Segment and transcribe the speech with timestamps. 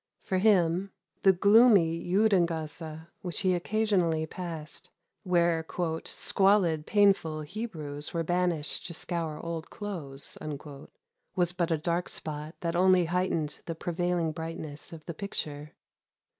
[0.23, 0.89] For him,
[1.21, 4.89] the gloomy Judengasse, which he occasionally passed,
[5.21, 5.63] where
[6.07, 10.39] "squalid, painful Hebrews were banished to scour old clothes,"
[11.35, 15.73] was but a dark spot that only heightened the prevailing brightness of the picture.